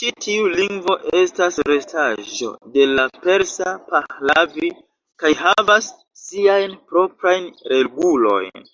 [0.00, 4.70] Ĉi tiu lingvo estas restaĵo de la persa Pahlavi
[5.24, 5.88] kaj havas
[6.24, 8.66] siajn proprajn regulojn.